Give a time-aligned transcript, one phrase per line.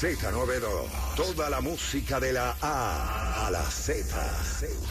[0.00, 1.14] Z92.
[1.14, 4.16] Toda la música de la A a la Z.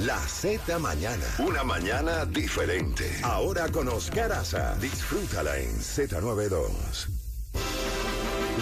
[0.00, 1.24] La Z mañana.
[1.38, 3.10] Una mañana diferente.
[3.22, 4.76] Ahora con Oscar Aza.
[4.76, 7.08] Disfrútala en Z92.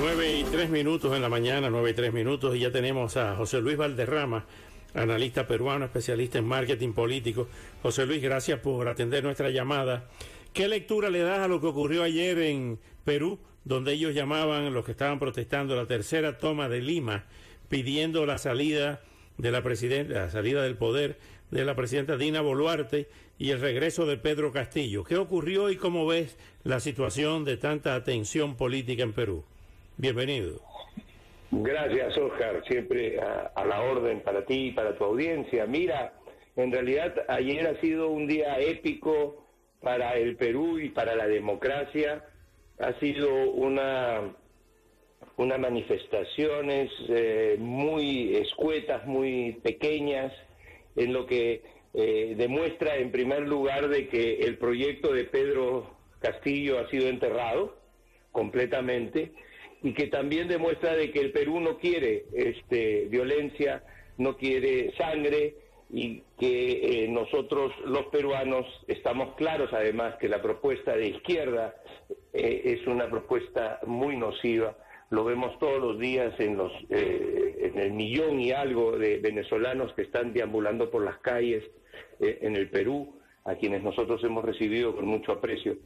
[0.00, 3.36] 9 y 3 minutos en la mañana, 9 y 3 minutos, y ya tenemos a
[3.36, 4.44] José Luis Valderrama,
[4.92, 7.46] analista peruano, especialista en marketing político.
[7.80, 10.08] José Luis, gracias por atender nuestra llamada.
[10.54, 14.84] ¿Qué lectura le das a lo que ocurrió ayer en Perú, donde ellos llamaban, los
[14.84, 17.24] que estaban protestando, la tercera toma de Lima,
[17.68, 19.00] pidiendo la salida
[19.36, 21.16] de la presidenta, la salida del poder
[21.50, 25.02] de la presidenta Dina Boluarte y el regreso de Pedro Castillo?
[25.02, 29.44] ¿Qué ocurrió y cómo ves la situación de tanta tensión política en Perú?
[29.96, 30.60] Bienvenido.
[31.50, 32.62] Gracias, Oscar.
[32.68, 35.66] Siempre a, a, la orden para ti y para tu audiencia.
[35.66, 36.12] Mira,
[36.54, 39.43] en realidad ayer ha sido un día épico
[39.84, 42.24] para el Perú y para la democracia.
[42.80, 44.34] Ha sido una,
[45.36, 50.32] unas manifestaciones eh, muy escuetas, muy pequeñas,
[50.96, 51.62] en lo que
[51.92, 57.76] eh, demuestra en primer lugar de que el proyecto de Pedro Castillo ha sido enterrado
[58.32, 59.32] completamente
[59.82, 63.84] y que también demuestra de que el Perú no quiere este, violencia,
[64.16, 65.54] no quiere sangre
[65.90, 71.76] y que eh, nosotros los peruanos estamos claros además que la propuesta de izquierda
[72.32, 74.76] eh, es una propuesta muy nociva.
[75.10, 79.92] Lo vemos todos los días en, los, eh, en el millón y algo de venezolanos
[79.94, 81.62] que están deambulando por las calles
[82.20, 85.76] eh, en el Perú, a quienes nosotros hemos recibido con mucho aprecio.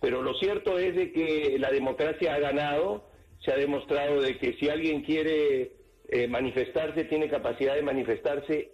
[0.00, 4.54] Pero lo cierto es de que la democracia ha ganado, se ha demostrado de que
[4.54, 5.72] si alguien quiere
[6.08, 8.72] eh, manifestarse, tiene capacidad de manifestarse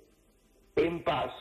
[0.83, 1.33] en paz.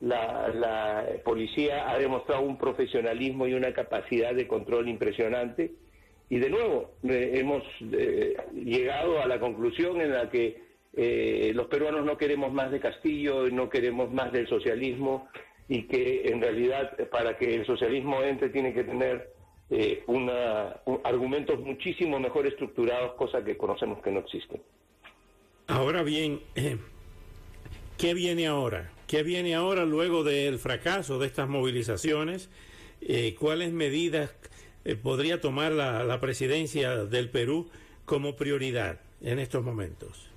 [0.00, 5.72] La, policía ha demostrado un profesionalismo y una capacidad de control impresionante.
[6.30, 10.62] Y de nuevo, eh, hemos eh, llegado a la conclusión en la que
[10.94, 15.28] eh, los peruanos no queremos más de Castillo, no queremos más del socialismo
[15.68, 19.30] y que en realidad para que el socialismo entre tiene que tener
[20.08, 24.60] una, un, argumentos muchísimo mejor estructurados, cosa que conocemos que no existen.
[25.68, 26.40] Ahora bien,
[28.00, 28.90] ¿qué viene ahora?
[29.06, 32.48] ¿Qué viene ahora luego del fracaso de estas movilizaciones?
[33.02, 34.34] Eh, ¿Cuáles medidas
[34.84, 37.70] eh, podría tomar la, la, presidencia del Perú
[38.06, 40.30] como prioridad en estos momentos?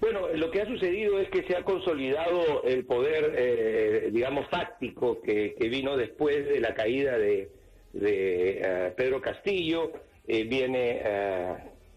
[0.00, 5.22] Bueno, lo que ha sucedido es que se ha consolidado el poder, eh, digamos, táctico
[5.22, 7.50] que, que, vino después de la caída de,
[7.94, 9.90] de uh, Pedro Castillo.
[10.26, 11.02] Eh, viene,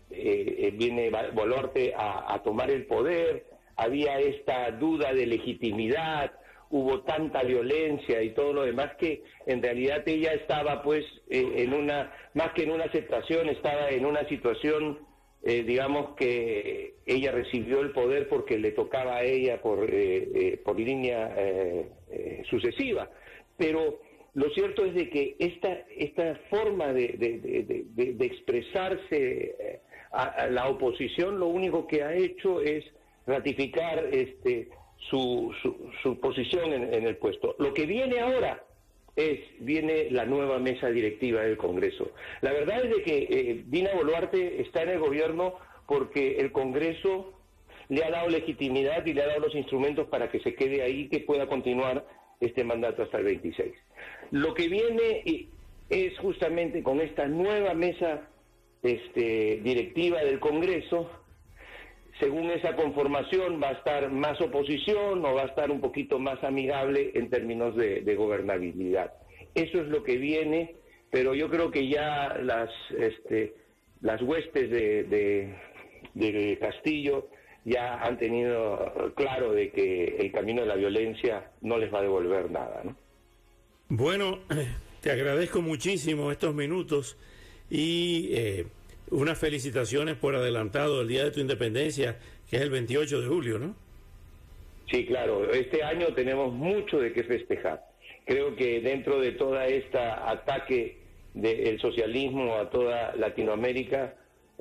[0.10, 3.52] uh, viene Boluarte a, a tomar el poder.
[3.82, 6.32] Había esta duda de legitimidad,
[6.70, 11.74] hubo tanta violencia y todo lo demás que en realidad ella estaba pues eh, en
[11.74, 15.00] una, más que en una aceptación, estaba en una situación,
[15.42, 20.80] eh, digamos que ella recibió el poder porque le tocaba a ella por, eh, por
[20.80, 21.36] línea
[22.52, 23.10] sucesiva.
[23.58, 24.00] Pero
[24.36, 29.82] lo cierto es de que esta, esta forma de, de, de, expresarse
[30.12, 32.86] a la oposición lo único que ha hecho es
[33.32, 34.70] ratificar este
[35.10, 37.56] su, su, su posición en, en, el puesto.
[37.58, 38.64] Lo que viene ahora
[39.16, 42.12] es, viene la nueva mesa directiva del Congreso.
[42.42, 45.56] La verdad es de que eh, Dina Boluarte está en el gobierno
[45.88, 47.34] porque el Congreso
[47.90, 51.10] le ha dado legitimidad y le ha dado los instrumentos para que se quede ahí,
[51.10, 52.06] que pueda continuar
[52.40, 53.74] este mandato hasta el 26.
[54.32, 55.24] Lo que viene
[55.90, 58.30] es justamente con esta nueva mesa
[58.82, 61.10] este, directiva del Congreso,
[62.22, 66.42] según esa conformación va a estar más oposición o va a estar un poquito más
[66.44, 69.12] amigable en términos de, gobernabilidad.
[69.56, 70.76] Eso es lo que viene,
[71.10, 73.56] pero yo creo que ya las, este,
[74.02, 75.56] las huestes de, de,
[76.14, 77.28] de Castillo
[77.66, 82.04] ya han tenido claro de que el camino de la violencia no les va a
[82.04, 82.82] devolver nada.
[82.84, 82.96] ¿no?
[83.90, 84.40] Bueno,
[85.02, 87.18] te agradezco muchísimo estos minutos
[87.68, 88.30] y...
[88.34, 88.66] Eh
[89.12, 92.18] unas felicitaciones por adelantado el día de tu independencia,
[92.50, 93.76] que es el 28 de julio, ¿no?
[94.90, 95.52] Sí, claro.
[95.52, 97.86] Este año tenemos mucho de qué festejar.
[98.26, 100.98] Creo que dentro de toda esta ataque
[101.34, 104.16] del socialismo a toda Latinoamérica,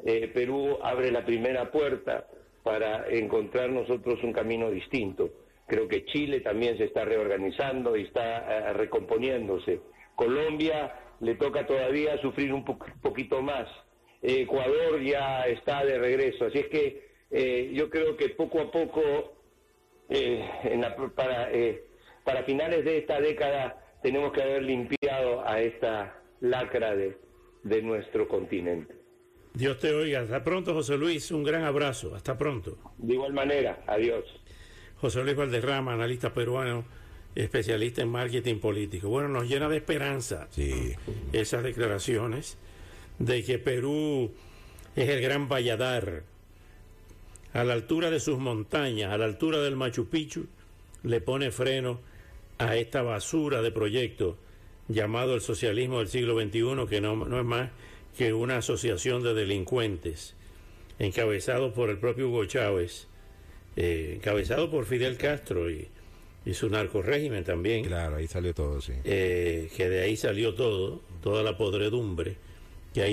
[0.05, 2.27] eh, Perú abre la primera puerta
[2.63, 5.31] para encontrar nosotros un camino distinto.
[5.67, 9.81] Creo que Chile también se está reorganizando y está recomponiéndose.
[10.17, 13.69] Colombia le toca todavía sufrir un poquito más.
[14.23, 16.47] Ecuador ya está de regreso.
[16.47, 19.35] Así es que yo creo que poco a poco,
[20.09, 20.85] en
[21.15, 21.49] para,
[22.25, 27.17] para finales de esta década, tenemos que haber limpiado a esta lacra de,
[27.63, 28.95] de nuestro continente.
[29.53, 30.21] Dios te oiga.
[30.21, 31.31] Hasta pronto, José Luis.
[31.31, 32.15] Un gran abrazo.
[32.15, 32.79] Hasta pronto.
[32.99, 33.83] De igual manera.
[33.87, 34.25] Adiós.
[34.97, 36.85] José Luis Valderrama, analista peruano,
[37.35, 39.09] especialista en marketing político.
[39.09, 40.93] Bueno, nos llena de esperanza sí.
[41.33, 42.59] esas declaraciones
[43.21, 44.33] de que Perú
[44.97, 46.25] es el gran Valladar.
[47.53, 50.47] A la altura de sus montañas, a la altura del Machu Picchu,
[51.03, 52.01] le pone freno
[52.59, 54.39] a esta basura de proyecto
[54.89, 57.71] llamado el socialismo del siglo XXI, que no, no es más
[58.17, 60.35] que una asociación de delincuentes,
[60.99, 63.09] encabezado por el propio Hugo Chávez,
[63.77, 65.89] eh, encabezado por Fidel Castro y,
[66.47, 67.85] y su narcorrégimen también.
[67.85, 68.93] Claro, ahí salió todo, sí.
[69.05, 72.37] Eh, que de ahí salió todo, toda la podredumbre
[72.93, 73.09] que hay